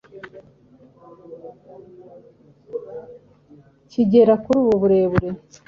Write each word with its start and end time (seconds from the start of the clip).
kigera 3.89 4.33
kuri 4.43 4.57
ubu 4.63 4.75
burebure. 4.81 5.29